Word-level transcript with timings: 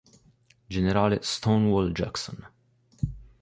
Gen. 0.67 1.19
"Stonewall" 1.21 1.91
Jackson. 1.93 2.47